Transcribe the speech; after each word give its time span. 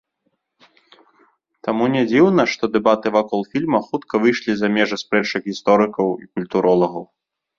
Таму 1.67 1.83
нядзіўна, 1.95 2.45
што 2.53 2.63
дэбаты 2.77 3.07
вакол 3.17 3.45
фільма 3.51 3.79
хутка 3.89 4.23
выйшлі 4.25 4.51
за 4.61 4.67
межы 4.77 4.97
спрэчак 5.03 5.41
гісторыкаў 5.51 6.07
і 6.25 6.31
культуролагаў. 6.39 7.03